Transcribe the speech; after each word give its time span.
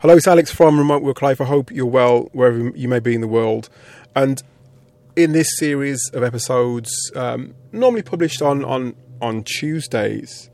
Hello, 0.00 0.16
it's 0.16 0.26
Alex 0.26 0.50
from 0.50 0.78
Remote 0.78 1.02
Work 1.02 1.20
Life. 1.20 1.42
I 1.42 1.44
hope 1.44 1.70
you're 1.70 1.84
well 1.84 2.30
wherever 2.32 2.70
you 2.74 2.88
may 2.88 3.00
be 3.00 3.14
in 3.14 3.20
the 3.20 3.28
world. 3.28 3.68
And 4.16 4.42
in 5.14 5.32
this 5.32 5.46
series 5.58 6.00
of 6.14 6.22
episodes, 6.22 6.90
um, 7.14 7.54
normally 7.70 8.00
published 8.00 8.40
on 8.40 8.64
on 8.64 8.96
on 9.20 9.44
Tuesdays, 9.44 10.48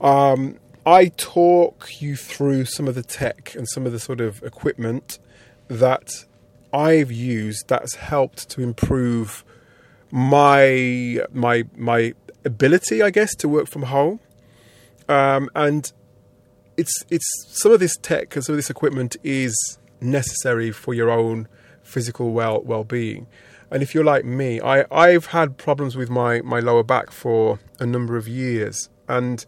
um, 0.00 0.58
I 0.84 1.06
talk 1.16 1.88
you 2.00 2.16
through 2.16 2.64
some 2.64 2.88
of 2.88 2.96
the 2.96 3.04
tech 3.04 3.54
and 3.54 3.68
some 3.68 3.86
of 3.86 3.92
the 3.92 4.00
sort 4.00 4.20
of 4.20 4.42
equipment 4.42 5.20
that 5.68 6.24
I've 6.72 7.12
used 7.12 7.68
that's 7.68 7.94
helped 7.94 8.48
to 8.50 8.60
improve 8.60 9.44
my 10.10 11.20
my 11.32 11.62
my 11.76 12.14
ability, 12.44 13.02
I 13.02 13.10
guess, 13.10 13.36
to 13.36 13.48
work 13.48 13.68
from 13.68 13.82
home. 13.82 14.18
Um, 15.08 15.48
and 15.54 15.92
it's 16.76 17.04
it's 17.10 17.28
some 17.48 17.72
of 17.72 17.80
this 17.80 17.96
tech 17.96 18.34
and 18.36 18.44
some 18.44 18.54
of 18.54 18.58
this 18.58 18.70
equipment 18.70 19.16
is 19.22 19.78
necessary 20.00 20.70
for 20.70 20.94
your 20.94 21.10
own 21.10 21.48
physical 21.82 22.32
well 22.32 22.60
well 22.62 22.84
being. 22.84 23.26
And 23.70 23.82
if 23.82 23.94
you're 23.94 24.04
like 24.04 24.24
me, 24.24 24.60
I, 24.60 24.84
I've 24.90 25.26
had 25.26 25.56
problems 25.56 25.96
with 25.96 26.08
my, 26.08 26.40
my 26.42 26.60
lower 26.60 26.84
back 26.84 27.10
for 27.10 27.58
a 27.80 27.86
number 27.86 28.16
of 28.16 28.28
years. 28.28 28.88
And 29.08 29.44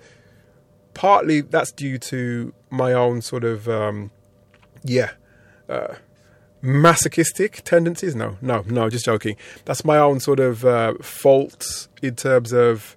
partly 0.95 1.42
that's 1.42 1.70
due 1.70 1.98
to 1.98 2.52
my 2.68 2.92
own 2.92 3.23
sort 3.23 3.45
of, 3.45 3.68
um, 3.68 4.10
yeah, 4.82 5.10
uh, 5.68 5.95
masochistic 6.60 7.62
tendencies. 7.62 8.16
No, 8.16 8.37
no, 8.40 8.65
no, 8.66 8.90
just 8.90 9.04
joking. 9.04 9.37
That's 9.65 9.84
my 9.84 9.98
own 9.98 10.18
sort 10.18 10.40
of 10.40 10.65
uh, 10.65 10.95
fault 10.95 11.87
in 12.02 12.16
terms 12.16 12.52
of 12.52 12.96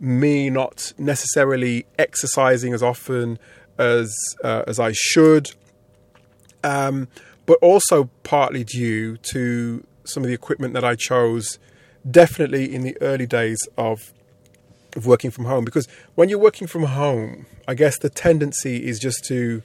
me 0.00 0.50
not 0.50 0.92
necessarily 0.98 1.86
exercising 1.98 2.74
as 2.74 2.82
often 2.82 3.38
as 3.78 4.14
uh, 4.42 4.64
as 4.66 4.78
I 4.78 4.92
should, 4.92 5.52
um, 6.62 7.08
but 7.46 7.58
also 7.60 8.10
partly 8.22 8.64
due 8.64 9.16
to 9.32 9.84
some 10.04 10.22
of 10.22 10.28
the 10.28 10.34
equipment 10.34 10.74
that 10.74 10.84
I 10.84 10.94
chose. 10.94 11.58
Definitely 12.08 12.74
in 12.74 12.82
the 12.82 12.96
early 13.00 13.26
days 13.26 13.58
of 13.78 14.12
of 14.94 15.06
working 15.06 15.30
from 15.30 15.46
home, 15.46 15.64
because 15.64 15.88
when 16.14 16.28
you're 16.28 16.38
working 16.38 16.68
from 16.68 16.84
home, 16.84 17.46
I 17.66 17.74
guess 17.74 17.98
the 17.98 18.10
tendency 18.10 18.84
is 18.86 18.98
just 18.98 19.24
to 19.24 19.62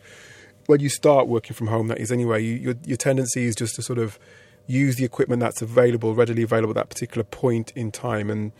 when 0.69 0.79
you 0.79 0.89
start 0.89 1.27
working 1.27 1.55
from 1.55 1.67
home, 1.67 1.87
that 1.87 1.97
is 1.97 2.11
anyway, 2.11 2.43
you, 2.43 2.53
your, 2.53 2.75
your 2.85 2.95
tendency 2.97 3.45
is 3.45 3.55
just 3.55 3.73
to 3.75 3.81
sort 3.81 3.97
of 3.97 4.19
use 4.67 4.97
the 4.97 5.03
equipment 5.03 5.39
that's 5.39 5.63
available, 5.63 6.13
readily 6.13 6.43
available 6.43 6.69
at 6.69 6.75
that 6.75 6.89
particular 6.89 7.23
point 7.23 7.71
in 7.75 7.91
time, 7.91 8.29
and 8.29 8.51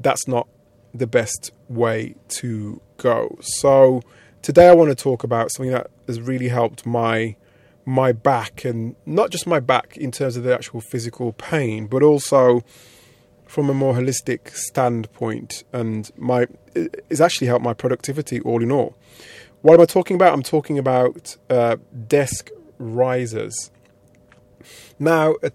that's 0.00 0.26
not 0.26 0.48
the 0.92 1.06
best 1.06 1.52
way 1.68 2.16
to 2.28 2.80
go. 2.96 3.38
So 3.40 4.02
today 4.42 4.68
I 4.68 4.74
want 4.74 4.90
to 4.90 4.94
talk 4.94 5.24
about 5.24 5.52
something 5.52 5.72
that 5.72 5.90
has 6.06 6.20
really 6.20 6.48
helped 6.48 6.86
my 6.86 7.36
my 7.86 8.12
back 8.12 8.64
and 8.64 8.94
not 9.06 9.30
just 9.30 9.46
my 9.46 9.58
back 9.58 9.96
in 9.96 10.12
terms 10.12 10.36
of 10.36 10.44
the 10.44 10.54
actual 10.54 10.80
physical 10.80 11.32
pain, 11.32 11.86
but 11.86 12.02
also 12.02 12.62
from 13.46 13.68
a 13.68 13.74
more 13.74 13.94
holistic 13.94 14.54
standpoint 14.54 15.64
and 15.72 16.10
my 16.16 16.46
it's 16.74 17.20
actually 17.20 17.48
helped 17.48 17.64
my 17.64 17.74
productivity 17.74 18.40
all 18.40 18.62
in 18.62 18.70
all. 18.70 18.96
What 19.62 19.74
am 19.74 19.80
I 19.80 19.86
talking 19.86 20.14
about? 20.14 20.32
I'm 20.32 20.42
talking 20.42 20.78
about 20.78 21.36
uh, 21.50 21.76
desk 22.06 22.50
risers. 22.78 23.70
Now, 24.98 25.34
a, 25.42 25.52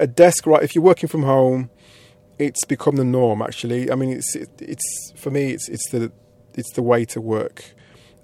a 0.00 0.06
desk 0.06 0.46
right 0.46 0.62
if 0.62 0.74
you're 0.74 0.84
working 0.84 1.08
from 1.08 1.22
home, 1.22 1.70
it's 2.38 2.64
become 2.66 2.96
the 2.96 3.04
norm. 3.04 3.40
Actually, 3.40 3.90
I 3.90 3.94
mean, 3.94 4.10
it's 4.10 4.34
it, 4.34 4.50
it's 4.58 5.12
for 5.14 5.30
me, 5.30 5.52
it's 5.52 5.68
it's 5.68 5.88
the 5.90 6.10
it's 6.54 6.72
the 6.72 6.82
way 6.82 7.04
to 7.06 7.20
work 7.20 7.75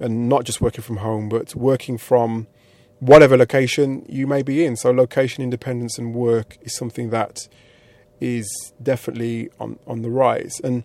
and 0.03 0.28
not 0.28 0.45
just 0.45 0.61
working 0.61 0.83
from 0.83 0.98
home, 0.98 1.28
but 1.28 1.55
working 1.55 1.98
from 1.98 2.47
whatever 3.00 3.36
location 3.36 4.05
you 4.09 4.27
may 4.27 4.42
be 4.42 4.64
in. 4.64 4.77
So, 4.77 4.91
location 4.91 5.42
independence 5.42 5.98
and 5.98 6.14
work 6.14 6.59
is 6.62 6.77
something 6.77 7.11
that 7.11 7.48
is 8.20 8.72
definitely 8.81 9.50
on, 9.59 9.78
on 9.87 10.03
the 10.03 10.10
rise. 10.10 10.60
And 10.62 10.84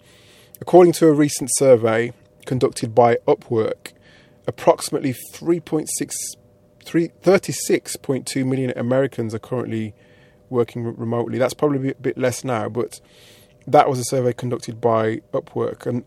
according 0.60 0.94
to 0.94 1.08
a 1.08 1.14
recent 1.14 1.50
survey 1.58 2.14
conducted 2.46 2.96
by 2.96 3.18
Upwork, 3.28 3.94
approximately 4.48 5.14
3.6, 5.34 5.88
36.2 6.84 8.46
million 8.46 8.74
Americans 8.76 9.36
are 9.36 9.40
currently 9.40 9.94
working 10.50 10.84
remotely. 10.84 11.38
That's 11.38 11.54
probably 11.54 11.92
a 11.92 11.96
bit 11.96 12.18
less 12.18 12.44
now, 12.44 12.70
but 12.70 13.00
that 13.68 13.90
was 13.90 14.00
a 14.00 14.04
survey 14.06 14.34
conducted 14.34 14.82
by 14.82 15.18
Upwork. 15.34 15.86
And 15.86 16.04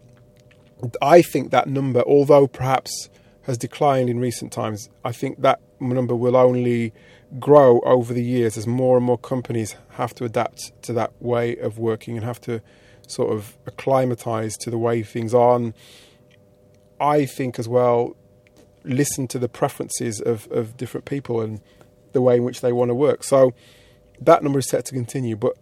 I 1.02 1.22
think 1.22 1.50
that 1.50 1.68
number, 1.68 2.02
although 2.02 2.46
perhaps 2.46 3.08
has 3.42 3.58
declined 3.58 4.10
in 4.10 4.20
recent 4.20 4.52
times, 4.52 4.88
I 5.04 5.12
think 5.12 5.40
that 5.42 5.60
number 5.80 6.14
will 6.14 6.36
only 6.36 6.92
grow 7.38 7.80
over 7.80 8.12
the 8.12 8.22
years 8.22 8.56
as 8.56 8.66
more 8.66 8.96
and 8.96 9.06
more 9.06 9.18
companies 9.18 9.76
have 9.90 10.14
to 10.14 10.24
adapt 10.24 10.72
to 10.82 10.92
that 10.94 11.12
way 11.20 11.56
of 11.56 11.78
working 11.78 12.16
and 12.16 12.24
have 12.24 12.40
to 12.42 12.60
sort 13.06 13.32
of 13.32 13.56
acclimatize 13.66 14.56
to 14.58 14.70
the 14.70 14.78
way 14.78 15.02
things 15.02 15.34
are. 15.34 15.56
And 15.56 15.74
I 17.00 17.24
think 17.24 17.58
as 17.58 17.68
well, 17.68 18.16
listen 18.84 19.28
to 19.28 19.38
the 19.38 19.48
preferences 19.48 20.20
of, 20.20 20.48
of 20.50 20.76
different 20.76 21.06
people 21.06 21.40
and 21.40 21.60
the 22.12 22.20
way 22.20 22.36
in 22.36 22.44
which 22.44 22.60
they 22.60 22.72
want 22.72 22.90
to 22.90 22.94
work. 22.94 23.24
So 23.24 23.54
that 24.20 24.42
number 24.42 24.58
is 24.58 24.68
set 24.68 24.84
to 24.86 24.94
continue. 24.94 25.36
But 25.36 25.56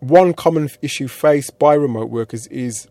one 0.00 0.34
common 0.34 0.70
issue 0.82 1.08
faced 1.08 1.58
by 1.58 1.74
remote 1.74 2.10
workers 2.10 2.46
is 2.48 2.88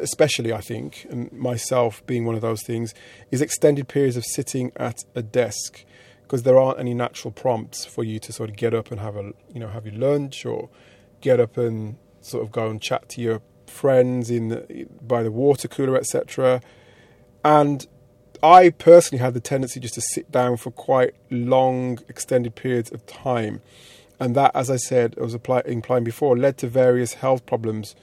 especially 0.00 0.52
I 0.52 0.60
think, 0.60 1.06
and 1.10 1.30
myself 1.32 2.04
being 2.06 2.24
one 2.24 2.34
of 2.34 2.42
those 2.42 2.62
things, 2.62 2.94
is 3.30 3.40
extended 3.40 3.88
periods 3.88 4.16
of 4.16 4.24
sitting 4.24 4.72
at 4.76 4.98
a 5.14 5.22
desk 5.22 5.84
because 6.22 6.42
there 6.42 6.58
aren't 6.58 6.78
any 6.78 6.94
natural 6.94 7.30
prompts 7.30 7.84
for 7.84 8.02
you 8.02 8.18
to 8.18 8.32
sort 8.32 8.50
of 8.50 8.56
get 8.56 8.74
up 8.74 8.90
and 8.90 9.00
have 9.00 9.16
a 9.16 9.32
you 9.52 9.60
know 9.60 9.68
have 9.68 9.86
your 9.86 9.94
lunch 9.94 10.44
or 10.46 10.68
get 11.20 11.40
up 11.40 11.56
and 11.56 11.96
sort 12.20 12.42
of 12.42 12.50
go 12.50 12.68
and 12.68 12.80
chat 12.80 13.08
to 13.10 13.20
your 13.20 13.40
friends 13.66 14.30
in 14.30 14.48
the, 14.48 14.86
by 15.02 15.22
the 15.22 15.30
water 15.30 15.68
cooler 15.68 15.96
etc. 15.96 16.60
And 17.44 17.86
I 18.42 18.70
personally 18.70 19.22
had 19.22 19.34
the 19.34 19.40
tendency 19.40 19.80
just 19.80 19.94
to 19.94 20.00
sit 20.00 20.30
down 20.30 20.58
for 20.58 20.70
quite 20.70 21.14
long, 21.30 21.98
extended 22.08 22.54
periods 22.54 22.90
of 22.92 23.06
time, 23.06 23.62
and 24.20 24.34
that, 24.36 24.52
as 24.54 24.70
I 24.70 24.76
said, 24.76 25.14
I 25.18 25.22
was 25.22 25.34
apply, 25.34 25.62
implying 25.66 26.04
before, 26.04 26.36
led 26.36 26.58
to 26.58 26.68
various 26.68 27.14
health 27.14 27.46
problems 27.46 27.94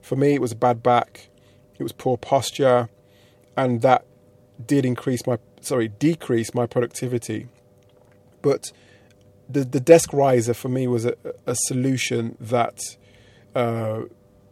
for 0.00 0.16
me, 0.16 0.34
it 0.34 0.40
was 0.40 0.52
a 0.52 0.56
bad 0.56 0.82
back, 0.82 1.28
it 1.78 1.82
was 1.82 1.92
poor 1.92 2.16
posture, 2.16 2.88
and 3.56 3.82
that 3.82 4.04
did 4.66 4.84
increase 4.84 5.26
my 5.26 5.38
sorry 5.60 5.88
decrease 5.88 6.54
my 6.54 6.66
productivity. 6.66 7.48
But 8.42 8.72
the 9.48 9.64
the 9.64 9.80
desk 9.80 10.12
riser 10.12 10.54
for 10.54 10.68
me 10.68 10.86
was 10.86 11.04
a, 11.04 11.14
a 11.46 11.54
solution 11.54 12.36
that 12.40 12.80
uh, 13.54 14.02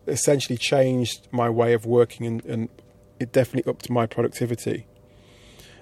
essentially 0.07 0.57
changed 0.57 1.29
my 1.31 1.49
way 1.49 1.73
of 1.75 1.87
working, 1.87 2.27
and, 2.27 2.45
and 2.45 2.69
it 3.21 3.33
definitely 3.33 3.71
upped 3.71 3.91
my 3.91 4.07
productivity. 4.07 4.87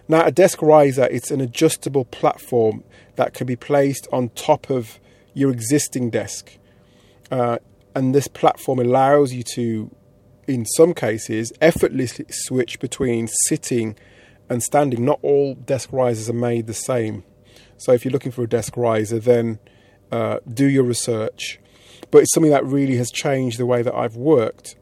Now, 0.09 0.25
a 0.25 0.31
desk 0.31 0.63
riser, 0.63 1.05
it's 1.05 1.31
an 1.31 1.41
adjustable 1.41 2.05
platform 2.05 2.85
that 3.17 3.35
can 3.35 3.47
be 3.47 3.57
placed 3.57 4.07
on 4.13 4.29
top 4.31 4.71
of 4.71 5.01
your 5.35 5.51
existing 5.51 6.11
desk. 6.11 6.59
Uh, 7.31 7.59
and 7.97 8.15
this 8.15 8.29
platform 8.29 8.79
allows 8.79 9.33
you 9.33 9.43
to, 9.43 9.91
in 10.47 10.67
some 10.67 10.93
cases, 10.93 11.51
effortlessly 11.63 12.27
switch 12.29 12.79
between 12.79 13.27
sitting 13.27 13.97
and 14.51 14.63
standing. 14.63 15.03
Not 15.03 15.19
all 15.23 15.55
desk 15.55 15.89
risers 15.93 16.29
are 16.29 16.35
made 16.35 16.67
the 16.67 16.75
same. 16.75 17.25
So 17.79 17.93
if 17.93 18.05
you're 18.05 18.13
looking 18.13 18.33
for 18.33 18.43
a 18.43 18.47
desk 18.47 18.77
riser, 18.77 19.19
then 19.19 19.61
uh, 20.13 20.41
do 20.47 20.67
your 20.67 20.85
research. 20.85 21.59
But 22.11 22.19
it's 22.19 22.35
something 22.35 22.53
that 22.53 22.67
really 22.67 22.99
has 22.99 23.11
changed 23.11 23.59
the 23.59 23.65
way 23.65 23.81
that 23.81 23.95
I've 23.95 24.17
worked. 24.17 24.77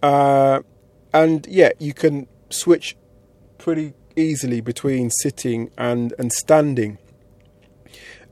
Uh, 0.00 0.60
and 1.12 1.44
yeah, 1.48 1.70
you 1.80 1.92
can 1.92 2.28
switch 2.50 2.96
pretty 3.58 3.94
easily 4.14 4.60
between 4.60 5.10
sitting 5.10 5.72
and, 5.76 6.14
and 6.20 6.32
standing. 6.32 6.98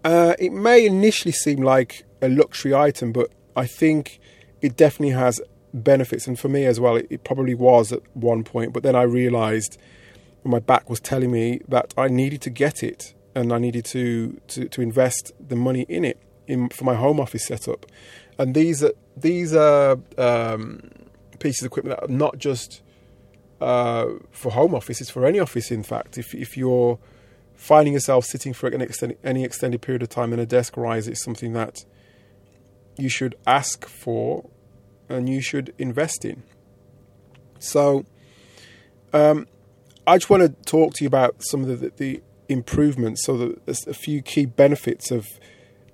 Uh, 0.05 0.35
it 0.39 0.53
may 0.53 0.87
initially 0.87 1.33
seem 1.33 1.61
like 1.61 2.05
a 2.21 2.29
luxury 2.29 2.73
item, 2.73 3.11
but 3.11 3.33
I 3.57 3.67
think 3.67 4.21
it 4.61 4.77
definitely 4.77 5.15
has 5.15 5.41
benefits, 5.75 6.27
and 6.27 6.39
for 6.39 6.49
me 6.49 6.65
as 6.67 6.79
well, 6.79 6.97
it, 6.97 7.07
it 7.11 7.25
probably 7.25 7.55
was 7.55 7.93
at 7.93 8.01
one 8.15 8.45
point. 8.45 8.73
But 8.73 8.83
then 8.83 8.95
I 8.95 9.03
realised 9.03 9.79
my 10.45 10.59
back 10.59 10.91
was 10.91 11.01
telling 11.01 11.31
me 11.31 11.61
that 11.69 11.95
I 11.97 12.09
needed 12.09 12.41
to 12.43 12.51
get 12.51 12.83
it, 12.83 13.15
and 13.35 13.53
I 13.53 13.59
needed 13.59 13.85
to 13.87 14.41
to, 14.49 14.69
to 14.69 14.83
invest 14.83 15.33
the 15.41 15.57
money 15.57 15.87
in 15.89 16.05
it 16.05 16.19
in, 16.47 16.69
for 16.69 16.85
my 16.85 16.95
home 16.95 17.21
office 17.21 17.47
setup. 17.47 17.87
And 18.39 18.55
these 18.55 18.83
are 18.83 18.93
these 19.17 19.55
are 19.55 19.99
um, 20.19 20.91
pieces 21.39 21.63
of 21.63 21.67
equipment 21.67 21.99
that 21.99 22.09
are 22.09 22.13
not 22.13 22.39
just 22.39 22.83
uh, 23.61 24.07
for 24.31 24.53
home 24.53 24.75
office; 24.75 25.01
it's 25.01 25.11
for 25.11 25.27
any 25.27 25.39
office. 25.39 25.71
In 25.71 25.83
fact, 25.83 26.19
if 26.19 26.35
if 26.35 26.57
you're 26.57 26.99
finding 27.55 27.95
yourself 27.95 28.25
sitting 28.25 28.53
for 28.53 28.69
an 28.69 28.81
extended, 28.81 29.19
any 29.23 29.45
extended 29.45 29.81
period 29.81 30.03
of 30.03 30.09
time 30.09 30.33
in 30.33 30.39
a 30.39 30.47
desk 30.47 30.77
rise, 30.77 31.07
it's 31.07 31.23
something 31.23 31.53
that 31.53 31.85
you 33.03 33.09
should 33.09 33.35
ask 33.47 33.87
for 33.87 34.49
and 35.09 35.29
you 35.29 35.41
should 35.41 35.75
invest 35.79 36.25
in. 36.25 36.43
So, 37.59 38.05
um, 39.13 39.47
I 40.07 40.17
just 40.17 40.31
want 40.31 40.43
to 40.43 40.49
talk 40.71 40.95
to 40.95 41.05
you 41.05 41.09
about 41.09 41.37
some 41.41 41.63
of 41.63 41.81
the, 41.81 41.93
the 41.97 42.23
improvements, 42.49 43.25
so 43.25 43.37
that 43.37 43.87
a 43.87 43.95
few 43.95 44.23
key 44.23 44.47
benefits 44.47 45.11
of 45.11 45.27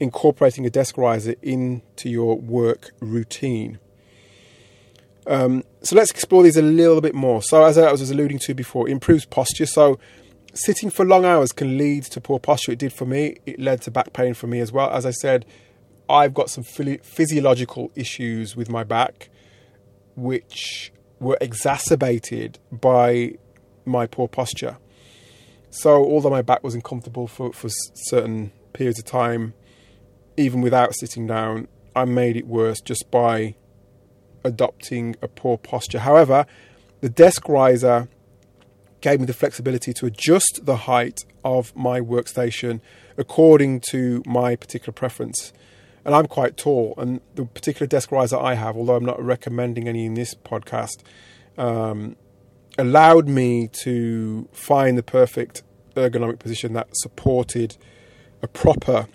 incorporating 0.00 0.64
a 0.64 0.70
desk 0.70 0.96
riser 0.96 1.34
into 1.42 2.08
your 2.08 2.38
work 2.38 2.90
routine. 3.00 3.78
Um, 5.26 5.64
so 5.82 5.94
let's 5.94 6.10
explore 6.10 6.42
these 6.42 6.56
a 6.56 6.62
little 6.62 7.00
bit 7.00 7.14
more. 7.14 7.42
So 7.42 7.64
as 7.64 7.76
I 7.76 7.90
was 7.90 8.10
alluding 8.10 8.38
to 8.40 8.54
before, 8.54 8.88
improves 8.88 9.26
posture. 9.26 9.66
So 9.66 9.98
sitting 10.54 10.88
for 10.90 11.04
long 11.04 11.24
hours 11.24 11.52
can 11.52 11.76
lead 11.76 12.04
to 12.04 12.20
poor 12.20 12.38
posture. 12.38 12.72
It 12.72 12.78
did 12.78 12.92
for 12.92 13.04
me. 13.04 13.36
It 13.44 13.60
led 13.60 13.82
to 13.82 13.90
back 13.90 14.12
pain 14.14 14.32
for 14.32 14.46
me 14.46 14.60
as 14.60 14.72
well. 14.72 14.90
As 14.90 15.04
I 15.04 15.10
said, 15.10 15.44
I've 16.08 16.34
got 16.34 16.50
some 16.50 16.64
physiological 16.64 17.90
issues 17.94 18.56
with 18.56 18.70
my 18.70 18.84
back, 18.84 19.30
which 20.16 20.92
were 21.20 21.38
exacerbated 21.40 22.58
by 22.70 23.34
my 23.84 24.06
poor 24.06 24.28
posture. 24.28 24.78
So 25.70 26.04
although 26.04 26.30
my 26.30 26.42
back 26.42 26.64
was 26.64 26.74
uncomfortable 26.74 27.26
for, 27.26 27.52
for 27.52 27.68
certain 27.94 28.52
periods 28.72 28.98
of 28.98 29.04
time, 29.04 29.54
even 30.36 30.60
without 30.60 30.94
sitting 30.94 31.26
down, 31.26 31.68
I 31.94 32.04
made 32.04 32.36
it 32.36 32.46
worse 32.46 32.80
just 32.80 33.10
by 33.10 33.54
adopting 34.44 35.16
a 35.20 35.28
poor 35.28 35.58
posture. 35.58 35.98
However, 35.98 36.46
the 37.00 37.08
desk 37.08 37.48
riser 37.48 38.08
gave 39.00 39.20
me 39.20 39.26
the 39.26 39.32
flexibility 39.32 39.92
to 39.92 40.06
adjust 40.06 40.60
the 40.62 40.76
height 40.76 41.24
of 41.44 41.74
my 41.76 42.00
workstation 42.00 42.80
according 43.16 43.80
to 43.90 44.22
my 44.26 44.56
particular 44.56 44.92
preference. 44.92 45.52
And 46.08 46.16
I'm 46.16 46.24
quite 46.24 46.56
tall, 46.56 46.94
and 46.96 47.20
the 47.34 47.44
particular 47.44 47.86
desk 47.86 48.10
riser 48.10 48.38
I 48.38 48.54
have, 48.54 48.78
although 48.78 48.96
I'm 48.96 49.04
not 49.04 49.22
recommending 49.22 49.86
any 49.88 50.06
in 50.06 50.14
this 50.14 50.32
podcast, 50.34 51.02
um, 51.58 52.16
allowed 52.78 53.28
me 53.28 53.68
to 53.84 54.48
find 54.50 54.96
the 54.96 55.02
perfect 55.02 55.62
ergonomic 55.96 56.38
position 56.38 56.72
that 56.72 56.88
supported 56.94 57.76
a 58.40 58.48
proper 58.48 59.06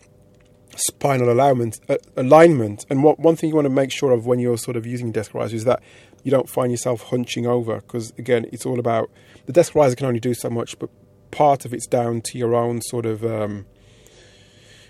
spinal 0.75 1.31
alignment. 1.31 1.79
Uh, 1.89 1.97
alignment. 2.15 2.85
And 2.91 3.03
what 3.03 3.17
one 3.17 3.37
thing 3.37 3.49
you 3.49 3.55
want 3.55 3.65
to 3.65 3.71
make 3.71 3.91
sure 3.91 4.11
of 4.11 4.27
when 4.27 4.37
you're 4.37 4.59
sort 4.59 4.77
of 4.77 4.85
using 4.85 5.09
a 5.09 5.11
desk 5.11 5.33
riser 5.33 5.55
is 5.55 5.65
that 5.65 5.81
you 6.23 6.29
don't 6.29 6.47
find 6.47 6.71
yourself 6.71 7.01
hunching 7.09 7.47
over, 7.47 7.77
because 7.77 8.13
again, 8.19 8.45
it's 8.51 8.67
all 8.67 8.79
about 8.79 9.09
the 9.47 9.51
desk 9.51 9.73
riser 9.73 9.95
can 9.95 10.05
only 10.05 10.19
do 10.19 10.35
so 10.35 10.47
much, 10.47 10.77
but 10.77 10.91
part 11.31 11.65
of 11.65 11.73
it's 11.73 11.87
down 11.87 12.21
to 12.21 12.37
your 12.37 12.53
own 12.53 12.83
sort 12.83 13.07
of 13.07 13.25
um, 13.25 13.65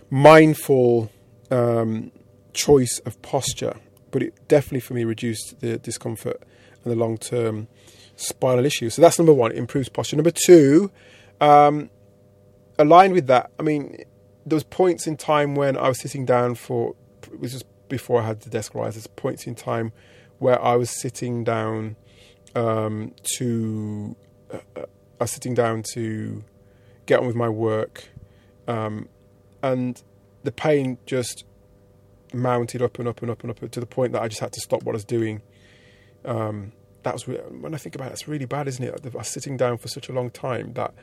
mindful 0.09 1.09
um, 1.53 2.11
choice 2.53 2.99
of 3.05 3.21
posture. 3.21 3.75
But 4.11 4.23
it 4.23 4.47
definitely 4.47 4.81
for 4.81 4.93
me 4.93 5.03
reduced 5.03 5.59
the 5.59 5.77
discomfort 5.77 6.41
and 6.83 6.91
the 6.91 6.95
long 6.95 7.17
term 7.17 7.67
spinal 8.15 8.65
issues. 8.65 8.95
So 8.95 9.01
that's 9.01 9.17
number 9.17 9.33
one, 9.33 9.51
improves 9.51 9.89
posture. 9.89 10.15
Number 10.15 10.31
two, 10.31 10.91
um, 11.41 11.89
aligned 12.77 13.13
with 13.13 13.27
that, 13.27 13.51
I 13.59 13.63
mean, 13.63 13.97
there 14.45 14.55
was 14.55 14.63
points 14.63 15.07
in 15.07 15.17
time 15.17 15.55
when 15.55 15.77
I 15.77 15.87
was 15.87 15.99
sitting 15.99 16.25
down 16.25 16.55
for 16.55 16.95
it 17.31 17.39
was 17.39 17.53
just 17.53 17.65
before 17.87 18.21
I 18.21 18.27
had 18.27 18.41
the 18.41 18.49
desk 18.49 18.75
rise. 18.75 18.95
There's 18.95 19.07
points 19.07 19.47
in 19.47 19.55
time 19.55 19.91
where 20.39 20.61
I 20.61 20.75
was 20.75 20.89
sitting 20.89 21.43
down 21.43 21.95
um, 22.55 23.13
to 23.37 24.15
uh, 24.53 24.57
uh, 24.75 24.85
I 25.19 25.23
was 25.23 25.31
sitting 25.31 25.53
down 25.53 25.83
to 25.93 26.43
get 27.05 27.19
on 27.19 27.27
with 27.27 27.35
my 27.35 27.49
work, 27.49 28.09
um, 28.67 29.07
and 29.61 30.01
the 30.43 30.51
pain 30.51 30.97
just 31.05 31.45
mounted 32.33 32.81
up 32.81 32.99
and 32.99 33.07
up 33.07 33.21
and 33.21 33.31
up 33.31 33.41
and 33.41 33.51
up 33.51 33.71
to 33.71 33.79
the 33.79 33.85
point 33.85 34.13
that 34.13 34.21
I 34.21 34.27
just 34.27 34.41
had 34.41 34.51
to 34.53 34.59
stop 34.59 34.83
what 34.83 34.93
I 34.93 34.97
was 34.97 35.05
doing. 35.05 35.41
Um, 36.25 36.73
that 37.03 37.13
was 37.13 37.27
when 37.27 37.73
I 37.73 37.77
think 37.77 37.95
about 37.95 38.09
it, 38.09 38.13
it's 38.13 38.27
really 38.27 38.45
bad, 38.45 38.67
isn't 38.67 38.83
it? 38.83 39.05
I 39.05 39.17
was 39.17 39.27
sitting 39.27 39.57
down 39.57 39.77
for 39.77 39.87
such 39.87 40.09
a 40.09 40.13
long 40.13 40.29
time 40.29 40.73
that 40.73 40.93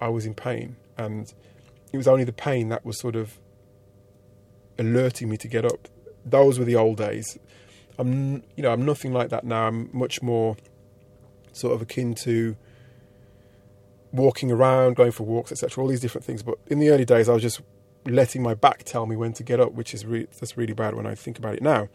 I 0.00 0.08
was 0.08 0.26
in 0.26 0.34
pain, 0.34 0.76
and 0.98 1.32
it 1.92 1.96
was 1.96 2.06
only 2.06 2.24
the 2.24 2.32
pain 2.32 2.68
that 2.68 2.84
was 2.84 2.98
sort 2.98 3.16
of 3.16 3.38
alerting 4.78 5.28
me 5.28 5.36
to 5.38 5.48
get 5.48 5.64
up. 5.64 5.88
Those 6.24 6.58
were 6.58 6.64
the 6.64 6.76
old 6.76 6.98
days. 6.98 7.38
I'm, 7.98 8.42
you 8.56 8.62
know, 8.62 8.72
I'm 8.72 8.84
nothing 8.84 9.12
like 9.12 9.30
that 9.30 9.44
now. 9.44 9.66
I'm 9.66 9.90
much 9.92 10.22
more 10.22 10.56
sort 11.52 11.74
of 11.74 11.82
akin 11.82 12.14
to 12.14 12.56
walking 14.12 14.50
around, 14.50 14.96
going 14.96 15.12
for 15.12 15.24
walks, 15.24 15.52
etc. 15.52 15.82
All 15.82 15.88
these 15.88 16.00
different 16.00 16.24
things. 16.24 16.42
But 16.42 16.58
in 16.66 16.78
the 16.78 16.90
early 16.90 17.04
days, 17.04 17.28
I 17.28 17.34
was 17.34 17.42
just 17.42 17.60
letting 18.06 18.42
my 18.42 18.54
back 18.54 18.84
tell 18.84 19.06
me 19.06 19.16
when 19.16 19.32
to 19.34 19.42
get 19.42 19.60
up, 19.60 19.72
which 19.72 19.94
is 19.94 20.04
re- 20.04 20.26
that's 20.38 20.56
really 20.56 20.72
bad 20.72 20.94
when 20.94 21.06
I 21.06 21.14
think 21.14 21.38
about 21.38 21.54
it 21.54 21.62
now. 21.62 21.88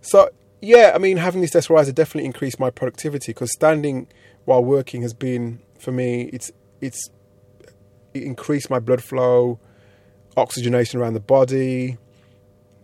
So 0.00 0.30
yeah, 0.60 0.92
I 0.94 0.98
mean, 0.98 1.16
having 1.16 1.40
this 1.40 1.52
desk 1.52 1.70
riser 1.70 1.92
definitely 1.92 2.26
increased 2.26 2.58
my 2.58 2.70
productivity 2.70 3.32
because 3.32 3.52
standing 3.52 4.08
while 4.44 4.64
working 4.64 5.02
has 5.02 5.14
been 5.14 5.60
for 5.78 5.92
me. 5.92 6.30
It's 6.32 6.50
it's 6.80 7.10
it 8.14 8.22
increased 8.22 8.70
my 8.70 8.78
blood 8.78 9.02
flow, 9.02 9.60
oxygenation 10.36 11.00
around 11.00 11.14
the 11.14 11.20
body, 11.20 11.98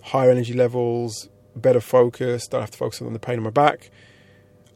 higher 0.02 0.30
energy 0.30 0.52
levels, 0.52 1.28
better 1.56 1.80
focus. 1.80 2.46
Don't 2.46 2.60
have 2.60 2.70
to 2.70 2.78
focus 2.78 3.02
on 3.02 3.12
the 3.12 3.18
pain 3.18 3.38
in 3.38 3.42
my 3.42 3.50
back. 3.50 3.90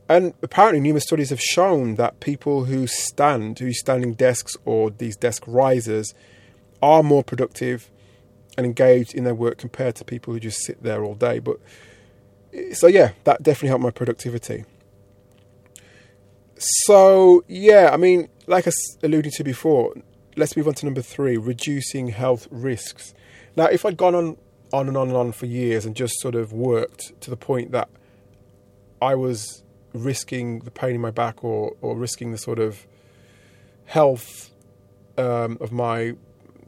And 0.09 0.33
apparently, 0.43 0.81
numerous 0.81 1.05
studies 1.05 1.31
have 1.31 1.41
shown 1.41 1.97
that 1.97 2.21
people 2.21 2.65
who 2.65 2.87
stand, 2.87 3.59
who 3.59 3.73
standing 3.73 4.15
desks 4.15 4.57
or 4.65 4.91
these 4.91 5.17
desk 5.17 5.45
risers, 5.47 6.15
are 6.83 7.03
more 7.03 7.23
productive 7.23 7.91
and 8.57 8.67
engaged 8.67 9.15
in 9.15 9.25
their 9.25 9.35
work 9.35 9.59
compared 9.59 9.95
to 9.97 10.05
people 10.05 10.33
who 10.33 10.41
just 10.41 10.65
sit 10.65 10.83
there 10.83 11.05
all 11.05 11.15
day. 11.15 11.39
But 11.39 11.59
so 12.73 12.87
yeah, 12.87 13.13
that 13.25 13.43
definitely 13.43 13.69
helped 13.69 13.85
my 13.85 13.91
productivity. 13.91 14.65
So 16.57 17.45
yeah, 17.47 17.91
I 17.93 17.97
mean, 17.97 18.29
like 18.47 18.67
I 18.67 18.71
alluded 19.03 19.33
to 19.35 19.45
before, 19.45 19.95
let's 20.37 20.57
move 20.57 20.67
on 20.67 20.75
to 20.75 20.87
number 20.87 21.03
three: 21.03 21.37
reducing 21.37 22.09
health 22.09 22.49
risks. 22.51 23.15
Now, 23.57 23.67
if 23.67 23.85
I'd 23.85 23.97
gone 23.97 24.15
on 24.15 24.37
on 24.73 24.89
and 24.89 24.97
on 24.97 25.09
and 25.09 25.17
on 25.17 25.33
for 25.33 25.47
years 25.47 25.87
and 25.87 25.97
just 25.97 26.21
sort 26.21 26.35
of 26.35 26.53
worked 26.53 27.21
to 27.21 27.31
the 27.31 27.37
point 27.37 27.73
that 27.73 27.89
I 29.01 29.15
was 29.15 29.63
risking 29.95 30.61
the 30.61 30.71
pain 30.71 30.95
in 30.95 31.01
my 31.01 31.11
back 31.11 31.43
or, 31.43 31.75
or 31.81 31.97
risking 31.97 32.33
the 32.33 32.39
sort 32.39 32.59
of 32.59 32.87
health 33.87 34.51
um, 35.17 35.57
of 35.61 35.73
my, 35.73 36.15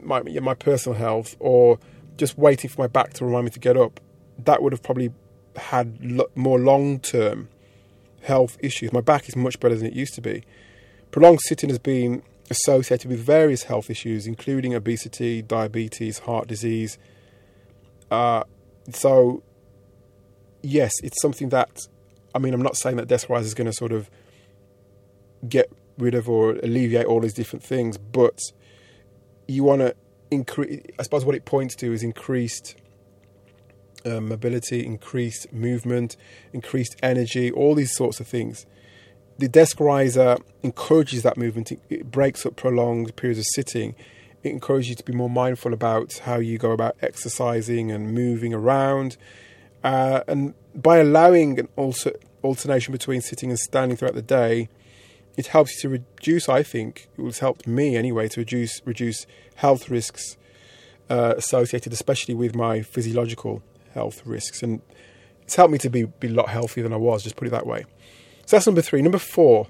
my 0.03 0.21
my 0.21 0.53
personal 0.53 0.97
health 0.97 1.35
or 1.39 1.79
just 2.17 2.37
waiting 2.37 2.69
for 2.69 2.81
my 2.81 2.87
back 2.87 3.13
to 3.13 3.25
remind 3.25 3.45
me 3.45 3.51
to 3.51 3.59
get 3.59 3.77
up, 3.77 3.99
that 4.39 4.61
would 4.61 4.73
have 4.73 4.83
probably 4.83 5.11
had 5.55 5.97
lo- 6.01 6.29
more 6.35 6.59
long 6.59 6.99
term 6.99 7.49
health 8.21 8.57
issues. 8.59 8.93
My 8.93 9.01
back 9.01 9.27
is 9.27 9.35
much 9.35 9.59
better 9.59 9.75
than 9.75 9.87
it 9.87 9.93
used 9.93 10.13
to 10.15 10.21
be. 10.21 10.43
Prolonged 11.11 11.41
sitting 11.41 11.69
has 11.69 11.79
been 11.79 12.21
associated 12.49 13.09
with 13.09 13.19
various 13.19 13.63
health 13.63 13.89
issues, 13.89 14.27
including 14.27 14.75
obesity, 14.75 15.41
diabetes, 15.41 16.19
heart 16.19 16.47
disease, 16.47 16.97
uh, 18.11 18.43
so, 18.91 19.41
yes, 20.61 20.91
it's 21.01 21.19
something 21.21 21.49
that, 21.49 21.87
I 22.35 22.39
mean, 22.39 22.53
I'm 22.53 22.61
not 22.61 22.75
saying 22.75 22.97
that 22.97 23.07
desk 23.07 23.29
rise 23.29 23.45
is 23.45 23.53
going 23.53 23.67
to 23.67 23.73
sort 23.73 23.93
of 23.93 24.09
get 25.47 25.71
rid 25.97 26.13
of 26.13 26.29
or 26.29 26.51
alleviate 26.51 27.05
all 27.05 27.21
these 27.21 27.33
different 27.33 27.63
things, 27.63 27.97
but 27.97 28.37
you 29.51 29.63
want 29.63 29.81
to 29.81 29.95
increase, 30.29 30.81
I 30.99 31.03
suppose 31.03 31.25
what 31.25 31.35
it 31.35 31.45
points 31.45 31.75
to 31.77 31.93
is 31.93 32.03
increased 32.03 32.75
uh, 34.05 34.19
mobility, 34.21 34.85
increased 34.85 35.51
movement, 35.53 36.17
increased 36.53 36.95
energy, 37.03 37.51
all 37.51 37.75
these 37.75 37.95
sorts 37.95 38.19
of 38.19 38.27
things. 38.27 38.65
The 39.37 39.47
desk 39.47 39.79
riser 39.79 40.37
encourages 40.63 41.23
that 41.23 41.37
movement, 41.37 41.71
it 41.71 42.11
breaks 42.11 42.45
up 42.45 42.55
prolonged 42.55 43.15
periods 43.15 43.39
of 43.39 43.45
sitting 43.53 43.95
it 44.43 44.49
encourages 44.49 44.89
you 44.89 44.95
to 44.95 45.03
be 45.03 45.13
more 45.13 45.29
mindful 45.29 45.73
about 45.73 46.17
how 46.19 46.37
you 46.37 46.57
go 46.57 46.71
about 46.71 46.95
exercising 47.01 47.91
and 47.91 48.13
moving 48.13 48.53
around. 48.53 49.17
Uh, 49.83 50.21
and 50.27 50.53
by 50.73 50.97
allowing 50.97 51.59
an 51.59 51.67
alter- 51.75 52.15
alternation 52.43 52.91
between 52.91 53.21
sitting 53.21 53.49
and 53.49 53.59
standing 53.59 53.97
throughout 53.97 54.15
the 54.15 54.21
day, 54.21 54.69
it 55.37 55.47
helps 55.47 55.75
you 55.75 55.81
to 55.81 55.89
reduce, 55.89 56.49
I 56.49 56.63
think, 56.63 57.07
it 57.17 57.23
has 57.23 57.39
helped 57.39 57.67
me 57.67 57.95
anyway, 57.95 58.27
to 58.29 58.41
reduce, 58.41 58.81
reduce 58.85 59.25
health 59.55 59.89
risks 59.89 60.37
uh, 61.09 61.33
associated, 61.37 61.93
especially 61.93 62.33
with 62.33 62.55
my 62.55 62.81
physiological 62.81 63.63
health 63.93 64.25
risks. 64.25 64.61
And 64.61 64.81
it's 65.43 65.55
helped 65.55 65.71
me 65.71 65.77
to 65.79 65.89
be, 65.89 66.05
be 66.05 66.27
a 66.27 66.31
lot 66.31 66.49
healthier 66.49 66.83
than 66.83 66.93
I 66.93 66.97
was, 66.97 67.23
just 67.23 67.35
put 67.35 67.47
it 67.47 67.51
that 67.51 67.65
way. 67.65 67.85
So 68.45 68.57
that's 68.57 68.65
number 68.65 68.81
three. 68.81 69.01
Number 69.01 69.17
four, 69.17 69.67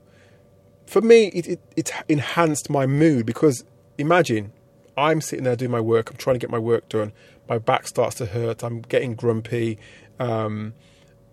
for 0.88 1.02
me, 1.02 1.28
it, 1.28 1.48
it, 1.48 1.60
it 1.76 1.92
enhanced 2.10 2.70
my 2.70 2.86
mood 2.86 3.26
because 3.26 3.64
imagine 3.98 4.52
I'm 4.98 5.22
sitting 5.22 5.44
there 5.44 5.56
doing 5.56 5.72
my 5.72 5.80
work. 5.80 6.10
I'm 6.10 6.18
trying 6.18 6.36
to 6.36 6.40
get 6.40 6.50
my 6.50 6.60
work 6.60 6.90
done. 6.90 7.12
My 7.48 7.58
back 7.58 7.88
starts 7.88 8.16
to 8.18 8.26
hurt. 8.26 8.64
I'm 8.64 8.82
getting 8.82 9.16
grumpy 9.16 9.78
um, 10.20 10.74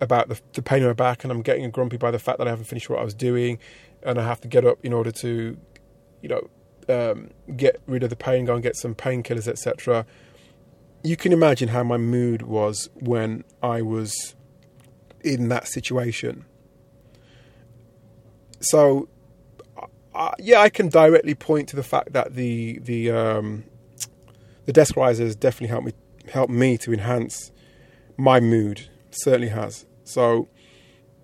about 0.00 0.28
the, 0.28 0.40
the, 0.52 0.62
pain 0.62 0.82
in 0.82 0.86
my 0.86 0.92
back, 0.92 1.24
and 1.24 1.32
I'm 1.32 1.42
getting 1.42 1.68
grumpy 1.70 1.96
by 1.96 2.10
the 2.10 2.18
fact 2.18 2.38
that 2.38 2.46
I 2.46 2.50
haven't 2.50 2.66
finished 2.66 2.88
what 2.88 3.00
I 3.00 3.04
was 3.04 3.14
doing, 3.14 3.58
and 4.02 4.18
I 4.18 4.26
have 4.26 4.40
to 4.42 4.48
get 4.48 4.64
up 4.64 4.78
in 4.82 4.92
order 4.92 5.10
to, 5.12 5.56
you 6.22 6.28
know, 6.28 6.48
um, 6.88 7.30
get 7.56 7.80
rid 7.86 8.02
of 8.02 8.10
the 8.10 8.16
pain, 8.16 8.44
go 8.46 8.54
and 8.54 8.62
get 8.62 8.76
some 8.76 8.94
painkillers, 8.94 9.46
etc. 9.46 10.06
You 11.02 11.16
can 11.16 11.32
imagine 11.32 11.68
how 11.68 11.82
my 11.84 11.96
mood 11.96 12.42
was 12.42 12.88
when 12.94 13.44
I 13.62 13.82
was 13.82 14.34
in 15.22 15.48
that 15.48 15.68
situation. 15.68 16.44
So 18.60 19.08
uh, 20.14 20.32
yeah, 20.38 20.60
I 20.60 20.68
can 20.68 20.88
directly 20.88 21.34
point 21.34 21.68
to 21.68 21.76
the 21.76 21.82
fact 21.82 22.12
that 22.12 22.34
the 22.34 22.80
the 22.80 23.10
um, 23.10 23.64
the 24.66 24.72
desk 24.72 24.96
risers 24.96 25.36
definitely 25.36 25.68
helped 25.68 25.86
me 25.86 25.92
help 26.32 26.50
me 26.50 26.76
to 26.78 26.92
enhance 26.92 27.52
my 28.16 28.40
mood. 28.40 28.88
Certainly 29.10 29.48
has. 29.48 29.86
So 30.02 30.48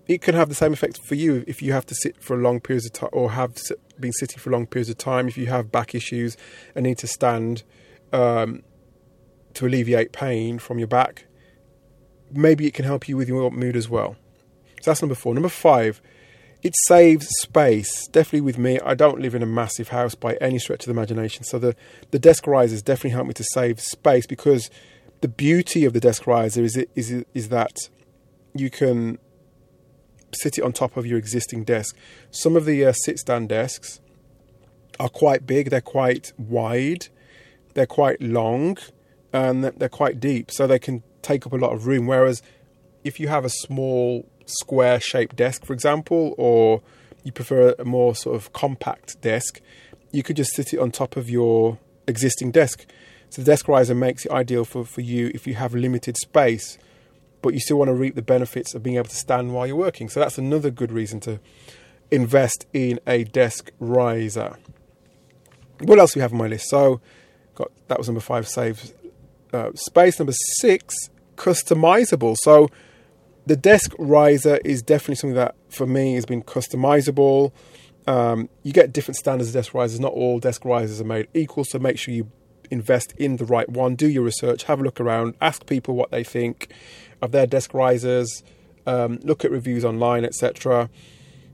it 0.07 0.21
can 0.21 0.35
have 0.35 0.49
the 0.49 0.55
same 0.55 0.73
effect 0.73 0.99
for 0.99 1.15
you 1.15 1.43
if 1.47 1.61
you 1.61 1.73
have 1.73 1.85
to 1.87 1.95
sit 1.95 2.21
for 2.21 2.37
long 2.37 2.59
periods 2.59 2.85
of 2.85 2.93
time 2.93 3.09
or 3.11 3.31
have 3.31 3.55
been 3.99 4.13
sitting 4.13 4.37
for 4.37 4.51
long 4.51 4.67
periods 4.67 4.89
of 4.89 4.97
time. 4.97 5.27
If 5.27 5.37
you 5.37 5.47
have 5.47 5.71
back 5.71 5.95
issues 5.95 6.37
and 6.75 6.83
need 6.83 6.99
to 6.99 7.07
stand 7.07 7.63
um, 8.13 8.63
to 9.55 9.65
alleviate 9.65 10.11
pain 10.11 10.59
from 10.59 10.77
your 10.77 10.87
back, 10.87 11.25
maybe 12.31 12.67
it 12.67 12.73
can 12.73 12.85
help 12.85 13.09
you 13.09 13.17
with 13.17 13.27
your 13.27 13.49
mood 13.51 13.75
as 13.75 13.89
well. 13.89 14.15
So 14.81 14.91
that's 14.91 15.01
number 15.01 15.15
four. 15.15 15.33
Number 15.33 15.49
five, 15.49 16.01
it 16.61 16.73
saves 16.85 17.27
space. 17.41 18.07
Definitely 18.07 18.41
with 18.41 18.57
me, 18.57 18.79
I 18.81 18.93
don't 18.93 19.19
live 19.19 19.33
in 19.33 19.41
a 19.41 19.47
massive 19.47 19.89
house 19.89 20.13
by 20.13 20.35
any 20.35 20.59
stretch 20.59 20.81
of 20.81 20.85
the 20.85 20.91
imagination. 20.91 21.43
So 21.43 21.57
the, 21.57 21.75
the 22.11 22.19
desk 22.19 22.45
risers 22.45 22.83
definitely 22.83 23.11
help 23.11 23.27
me 23.27 23.33
to 23.33 23.43
save 23.43 23.79
space 23.79 24.27
because 24.27 24.69
the 25.21 25.27
beauty 25.27 25.85
of 25.85 25.93
the 25.93 25.99
desk 25.99 26.27
riser 26.27 26.63
is 26.63 26.77
is 26.93 27.23
is 27.33 27.49
that 27.49 27.75
you 28.53 28.69
can 28.69 29.17
sit 30.35 30.57
it 30.57 30.63
on 30.63 30.73
top 30.73 30.97
of 30.97 31.05
your 31.05 31.17
existing 31.17 31.63
desk. 31.63 31.95
Some 32.31 32.55
of 32.55 32.65
the 32.65 32.85
uh, 32.85 32.93
sit 32.93 33.19
stand 33.19 33.49
desks 33.49 33.99
are 34.99 35.09
quite 35.09 35.45
big. 35.45 35.69
They're 35.69 35.81
quite 35.81 36.33
wide. 36.37 37.07
They're 37.73 37.85
quite 37.85 38.21
long, 38.21 38.77
and 39.33 39.63
they're 39.63 39.89
quite 39.89 40.19
deep, 40.19 40.49
so 40.49 40.65
they 40.65 40.79
can 40.79 41.03
take 41.21 41.45
up 41.45 41.51
a 41.51 41.57
lot 41.57 41.73
of 41.73 41.87
room. 41.87 42.07
Whereas 42.07 42.41
if 43.03 43.19
you 43.19 43.27
have 43.27 43.43
a 43.43 43.49
small 43.49 44.25
square 44.45 44.99
shaped 44.99 45.35
desk, 45.35 45.65
for 45.65 45.73
example, 45.73 46.33
or 46.37 46.81
you 47.23 47.31
prefer 47.31 47.75
a 47.77 47.83
more 47.83 48.15
sort 48.15 48.35
of 48.35 48.53
compact 48.53 49.19
desk, 49.21 49.59
you 50.11 50.23
could 50.23 50.37
just 50.37 50.53
sit 50.53 50.73
it 50.73 50.79
on 50.79 50.91
top 50.91 51.17
of 51.17 51.29
your 51.29 51.77
existing 52.07 52.51
desk. 52.51 52.85
So 53.29 53.41
the 53.41 53.45
desk 53.47 53.67
riser 53.67 53.95
makes 53.95 54.25
it 54.25 54.31
ideal 54.31 54.63
for, 54.63 54.85
for 54.85 55.01
you 55.01 55.31
if 55.33 55.45
you 55.45 55.55
have 55.55 55.73
limited 55.73 56.15
space, 56.17 56.77
but 57.45 57.53
you 57.53 57.59
still 57.59 57.77
want 57.77 57.89
to 57.89 57.93
reap 57.93 58.15
the 58.15 58.23
benefits 58.23 58.73
of 58.73 58.81
being 58.81 58.95
able 58.95 59.07
to 59.07 59.15
stand 59.15 59.53
while 59.53 59.67
you're 59.67 59.75
working. 59.75 60.09
So 60.09 60.19
that's 60.19 60.39
another 60.39 60.71
good 60.71 60.91
reason 60.91 61.19
to 61.21 61.39
invest 62.09 62.65
in 62.73 62.99
a 63.05 63.23
desk 63.23 63.69
riser. 63.79 64.57
What 65.77 65.99
else 65.99 66.15
do 66.15 66.17
we 66.17 66.21
have 66.23 66.31
on 66.31 66.39
my 66.39 66.47
list? 66.47 66.67
So 66.69 67.01
got 67.53 67.71
that 67.87 67.99
was 67.99 68.07
number 68.07 68.19
five, 68.19 68.47
save 68.47 68.93
uh, 69.53 69.69
space. 69.75 70.17
Number 70.17 70.33
six, 70.57 70.95
customizable. 71.35 72.35
So 72.41 72.67
the 73.45 73.55
desk 73.55 73.93
riser 73.99 74.59
is 74.65 74.81
definitely 74.81 75.15
something 75.15 75.35
that 75.35 75.53
for 75.69 75.85
me 75.85 76.15
has 76.15 76.25
been 76.25 76.41
customizable. 76.41 77.51
Um, 78.07 78.49
you 78.63 78.73
get 78.73 78.91
different 78.91 79.17
standards 79.17 79.49
of 79.49 79.53
desk 79.53 79.75
risers. 79.75 79.99
Not 79.99 80.13
all 80.13 80.39
desk 80.39 80.65
risers 80.65 80.99
are 80.99 81.05
made 81.05 81.27
equal, 81.35 81.63
so 81.63 81.77
make 81.77 81.99
sure 81.99 82.11
you 82.11 82.31
invest 82.71 83.13
in 83.17 83.37
the 83.37 83.45
right 83.45 83.67
one. 83.69 83.95
Do 83.95 84.07
your 84.07 84.23
research, 84.23 84.63
have 84.63 84.79
a 84.79 84.83
look 84.83 84.99
around, 84.99 85.35
ask 85.41 85.65
people 85.65 85.95
what 85.95 86.11
they 86.11 86.23
think 86.23 86.73
of 87.21 87.31
their 87.31 87.47
desk 87.47 87.73
risers, 87.73 88.43
um, 88.85 89.19
look 89.23 89.43
at 89.43 89.51
reviews 89.51 89.85
online, 89.85 90.25
etc. 90.25 90.89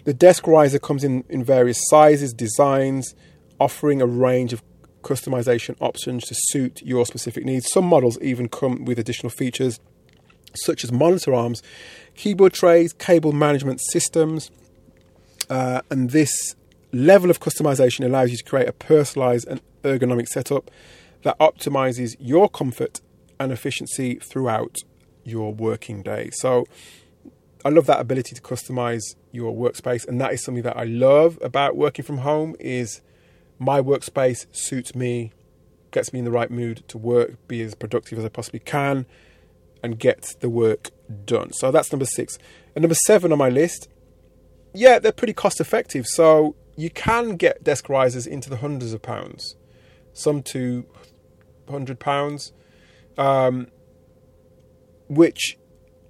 The 0.03 0.13
desk 0.13 0.47
riser 0.47 0.79
comes 0.79 1.03
in, 1.03 1.23
in 1.29 1.43
various 1.43 1.79
sizes, 1.89 2.33
designs, 2.33 3.15
offering 3.59 4.01
a 4.01 4.07
range 4.07 4.53
of 4.53 4.63
customization 5.03 5.75
options 5.79 6.25
to 6.25 6.35
suit 6.35 6.81
your 6.83 7.05
specific 7.05 7.45
needs. 7.45 7.71
Some 7.71 7.85
models 7.85 8.19
even 8.21 8.47
come 8.49 8.85
with 8.85 8.99
additional 8.99 9.29
features 9.29 9.79
such 10.53 10.83
as 10.83 10.91
monitor 10.91 11.33
arms, 11.33 11.61
keyboard 12.15 12.53
trays, 12.53 12.93
cable 12.93 13.31
management 13.31 13.79
systems, 13.81 14.51
uh, 15.49 15.81
and 15.89 16.11
this 16.11 16.55
level 16.91 17.29
of 17.29 17.39
customization 17.39 18.05
allows 18.05 18.31
you 18.31 18.37
to 18.37 18.43
create 18.43 18.67
a 18.67 18.73
personalized 18.73 19.47
and 19.47 19.61
ergonomic 19.83 20.27
setup 20.27 20.69
that 21.23 21.37
optimizes 21.39 22.15
your 22.19 22.49
comfort 22.49 23.01
and 23.39 23.51
efficiency 23.51 24.15
throughout 24.15 24.77
your 25.23 25.53
working 25.53 26.01
day. 26.01 26.29
So 26.33 26.65
I 27.63 27.69
love 27.69 27.85
that 27.85 27.99
ability 27.99 28.35
to 28.35 28.41
customize 28.41 29.15
your 29.31 29.53
workspace 29.53 30.07
and 30.07 30.19
that 30.19 30.33
is 30.33 30.43
something 30.43 30.63
that 30.63 30.77
I 30.77 30.83
love 30.83 31.37
about 31.41 31.75
working 31.75 32.03
from 32.03 32.19
home 32.19 32.55
is 32.59 33.01
my 33.59 33.79
workspace 33.79 34.47
suits 34.51 34.95
me, 34.95 35.31
gets 35.91 36.11
me 36.11 36.19
in 36.19 36.25
the 36.25 36.31
right 36.31 36.49
mood 36.49 36.83
to 36.87 36.97
work, 36.97 37.47
be 37.47 37.61
as 37.61 37.75
productive 37.75 38.17
as 38.17 38.25
I 38.25 38.29
possibly 38.29 38.59
can 38.59 39.05
and 39.83 39.99
get 39.99 40.35
the 40.39 40.49
work 40.49 40.89
done. 41.25 41.53
So 41.53 41.71
that's 41.71 41.91
number 41.91 42.05
6. 42.05 42.37
And 42.75 42.83
number 42.83 42.95
7 43.05 43.31
on 43.31 43.37
my 43.37 43.49
list, 43.49 43.87
yeah, 44.73 44.99
they're 44.99 45.11
pretty 45.11 45.33
cost 45.33 45.59
effective. 45.59 46.07
So 46.07 46.55
you 46.75 46.89
can 46.89 47.35
get 47.35 47.63
desk 47.63 47.89
risers 47.89 48.25
into 48.25 48.49
the 48.49 48.57
hundreds 48.57 48.93
of 48.93 49.01
pounds, 49.01 49.55
some 50.13 50.43
to 50.43 50.85
hundred 51.69 51.99
pounds, 51.99 52.51
um, 53.17 53.67
which 55.07 55.57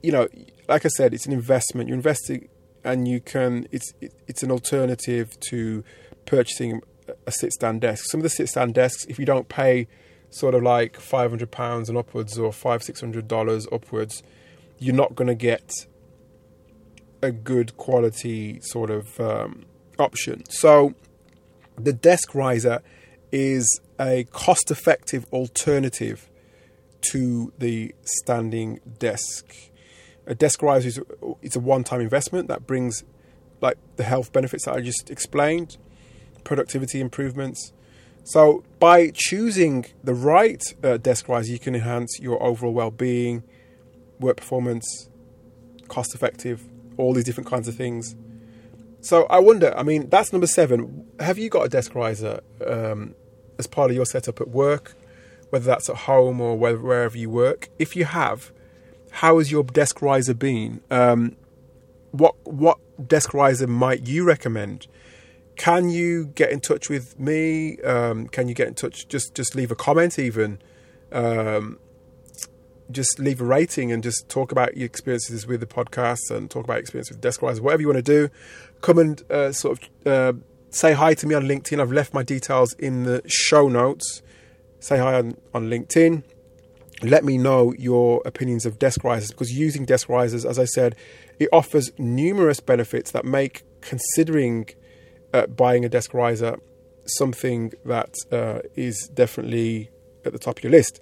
you 0.01 0.11
know, 0.11 0.27
like 0.67 0.85
I 0.85 0.89
said, 0.89 1.13
it's 1.13 1.25
an 1.25 1.33
investment. 1.33 1.87
You're 1.87 1.97
investing, 1.97 2.49
and 2.83 3.07
you 3.07 3.19
can. 3.19 3.67
It's 3.71 3.93
it's 4.27 4.43
an 4.43 4.51
alternative 4.51 5.39
to 5.49 5.83
purchasing 6.25 6.81
a 7.25 7.31
sit 7.31 7.53
stand 7.53 7.81
desk. 7.81 8.05
Some 8.05 8.19
of 8.19 8.23
the 8.23 8.29
sit 8.29 8.49
stand 8.49 8.73
desks, 8.73 9.05
if 9.05 9.19
you 9.19 9.25
don't 9.25 9.49
pay 9.49 9.87
sort 10.29 10.55
of 10.55 10.63
like 10.63 10.99
five 10.99 11.29
hundred 11.29 11.51
pounds 11.51 11.89
and 11.89 11.97
upwards, 11.97 12.37
or 12.37 12.51
five 12.51 12.83
six 12.83 12.99
hundred 12.99 13.27
dollars 13.27 13.67
upwards, 13.71 14.23
you're 14.79 14.95
not 14.95 15.15
going 15.15 15.27
to 15.27 15.35
get 15.35 15.71
a 17.21 17.31
good 17.31 17.77
quality 17.77 18.59
sort 18.61 18.89
of 18.89 19.19
um, 19.19 19.65
option. 19.99 20.43
So 20.49 20.95
the 21.77 21.93
desk 21.93 22.33
riser 22.33 22.81
is 23.31 23.79
a 23.99 24.25
cost 24.31 24.71
effective 24.71 25.25
alternative 25.31 26.29
to 27.11 27.53
the 27.57 27.93
standing 28.03 28.79
desk. 28.99 29.55
A 30.27 30.35
desk 30.35 30.61
riser 30.61 30.87
is 30.87 30.99
it's 31.41 31.55
a 31.55 31.59
one 31.59 31.83
time 31.83 32.01
investment 32.01 32.47
that 32.47 32.67
brings 32.67 33.03
like 33.61 33.77
the 33.95 34.03
health 34.03 34.33
benefits 34.33 34.65
that 34.65 34.75
I 34.75 34.81
just 34.81 35.09
explained, 35.09 35.77
productivity 36.43 36.99
improvements. 36.99 37.73
So 38.23 38.63
by 38.79 39.11
choosing 39.13 39.85
the 40.03 40.13
right 40.13 40.61
uh, 40.83 40.97
desk 40.97 41.27
riser, 41.27 41.51
you 41.51 41.59
can 41.59 41.75
enhance 41.75 42.19
your 42.19 42.41
overall 42.41 42.73
well-being, 42.73 43.43
work 44.19 44.37
performance, 44.37 45.09
cost 45.87 46.13
effective, 46.13 46.63
all 46.97 47.13
these 47.13 47.23
different 47.23 47.49
kinds 47.49 47.67
of 47.67 47.75
things. 47.75 48.15
So 49.01 49.25
I 49.25 49.39
wonder, 49.39 49.75
I 49.75 49.83
mean, 49.83 50.09
that's 50.09 50.31
number 50.31 50.47
seven. 50.47 51.07
Have 51.19 51.37
you 51.39 51.49
got 51.49 51.65
a 51.65 51.69
desk 51.69 51.95
riser 51.95 52.41
um, 52.65 53.15
as 53.57 53.65
part 53.65 53.89
of 53.89 53.95
your 53.95 54.05
setup 54.05 54.39
at 54.39 54.49
work, 54.49 54.93
whether 55.49 55.65
that's 55.65 55.89
at 55.89 55.95
home 55.95 56.39
or 56.39 56.55
wherever 56.55 57.17
you 57.17 57.29
work? 57.29 57.69
If 57.79 57.95
you 57.95 58.05
have, 58.05 58.51
how 59.09 59.39
has 59.39 59.51
your 59.51 59.63
desk 59.63 60.01
riser 60.01 60.35
been? 60.35 60.81
Um, 60.91 61.35
what 62.11 62.35
what 62.43 62.77
desk 63.07 63.33
riser 63.33 63.67
might 63.67 64.07
you 64.07 64.23
recommend? 64.23 64.87
Can 65.55 65.89
you 65.89 66.27
get 66.27 66.51
in 66.51 66.59
touch 66.59 66.89
with 66.89 67.19
me? 67.19 67.79
Um, 67.81 68.27
can 68.27 68.47
you 68.47 68.53
get 68.53 68.67
in 68.67 68.75
touch? 68.75 69.07
Just 69.07 69.33
just 69.33 69.55
leave 69.55 69.71
a 69.71 69.75
comment, 69.75 70.19
even. 70.19 70.59
Um, 71.11 71.79
just 72.93 73.19
leave 73.19 73.41
a 73.41 73.45
rating 73.45 73.91
and 73.91 74.03
just 74.03 74.29
talk 74.29 74.51
about 74.51 74.77
your 74.77 74.85
experiences 74.85 75.47
with 75.47 75.59
the 75.59 75.65
podcast 75.65 76.29
and 76.29 76.49
talk 76.49 76.63
about 76.63 76.79
experience 76.79 77.09
with 77.09 77.21
desk 77.21 77.41
riser, 77.41 77.61
whatever 77.61 77.81
you 77.81 77.87
want 77.87 77.97
to 77.97 78.01
do. 78.01 78.29
Come 78.81 78.97
and 78.99 79.31
uh, 79.31 79.51
sort 79.51 79.79
of 79.79 80.07
uh, 80.07 80.33
say 80.69 80.93
hi 80.93 81.13
to 81.13 81.27
me 81.27 81.35
on 81.35 81.43
LinkedIn. 81.43 81.79
I've 81.79 81.91
left 81.91 82.13
my 82.13 82.23
details 82.23 82.73
in 82.73 83.03
the 83.03 83.21
show 83.27 83.67
notes. 83.67 84.21
Say 84.79 84.97
hi 84.97 85.15
on, 85.15 85.37
on 85.53 85.69
LinkedIn. 85.69 86.23
Let 87.03 87.23
me 87.23 87.37
know 87.37 87.73
your 87.77 88.21
opinions 88.25 88.65
of 88.65 88.77
desk 88.77 89.03
risers 89.03 89.31
because 89.31 89.51
using 89.51 89.85
desk 89.85 90.07
risers, 90.07 90.45
as 90.45 90.59
I 90.59 90.65
said, 90.65 90.95
it 91.39 91.49
offers 91.51 91.91
numerous 91.97 92.59
benefits 92.59 93.11
that 93.11 93.25
make 93.25 93.63
considering 93.81 94.69
uh, 95.33 95.47
buying 95.47 95.83
a 95.83 95.89
desk 95.89 96.13
riser 96.13 96.57
something 97.05 97.73
that 97.85 98.13
uh, 98.31 98.59
is 98.75 99.09
definitely 99.13 99.89
at 100.25 100.33
the 100.33 100.39
top 100.39 100.59
of 100.59 100.63
your 100.63 100.71
list. 100.71 101.01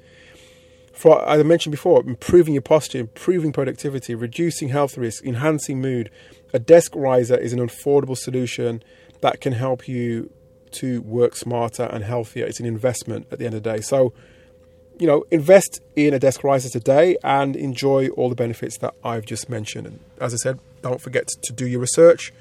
For, 0.99 1.25
as 1.29 1.39
I 1.39 1.43
mentioned 1.43 1.71
before, 1.71 2.03
improving 2.05 2.53
your 2.53 2.61
posture, 2.61 2.99
improving 2.99 3.53
productivity, 3.53 4.15
reducing 4.15 4.67
health 4.67 4.97
risks, 4.97 5.25
enhancing 5.25 5.79
mood. 5.79 6.11
A 6.51 6.59
desk 6.59 6.93
riser 6.93 7.37
is 7.37 7.53
an 7.53 7.59
affordable 7.59 8.17
solution 8.17 8.83
that 9.21 9.39
can 9.39 9.53
help 9.53 9.87
you 9.87 10.29
to 10.71 11.01
work 11.03 11.37
smarter 11.37 11.83
and 11.83 12.03
healthier. 12.03 12.45
It's 12.45 12.59
an 12.59 12.65
investment 12.65 13.27
at 13.31 13.39
the 13.39 13.45
end 13.45 13.55
of 13.55 13.63
the 13.63 13.71
day. 13.75 13.79
So, 13.79 14.11
you 14.99 15.07
know, 15.07 15.23
invest 15.31 15.81
in 15.95 16.13
a 16.13 16.19
desk 16.19 16.43
riser 16.43 16.67
today 16.67 17.15
and 17.23 17.55
enjoy 17.55 18.09
all 18.09 18.27
the 18.27 18.35
benefits 18.35 18.77
that 18.79 18.93
I've 19.01 19.25
just 19.25 19.47
mentioned. 19.47 19.87
And 19.87 19.99
as 20.19 20.33
I 20.33 20.35
said, 20.35 20.59
don't 20.81 20.99
forget 20.99 21.29
to 21.43 21.53
do 21.53 21.65
your 21.65 21.79
research 21.79 22.33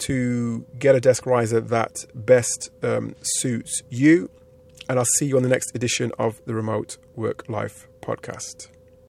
to 0.00 0.66
get 0.78 0.94
a 0.94 1.00
desk 1.00 1.24
riser 1.24 1.58
that 1.58 2.04
best 2.14 2.68
um, 2.82 3.14
suits 3.22 3.80
you. 3.88 4.28
And 4.90 4.98
I'll 4.98 5.06
see 5.16 5.24
you 5.24 5.38
on 5.38 5.42
the 5.42 5.48
next 5.48 5.74
edition 5.74 6.12
of 6.18 6.42
the 6.44 6.52
Remote 6.52 6.98
Work 7.16 7.48
Life 7.48 7.88
podcast. 8.04 8.73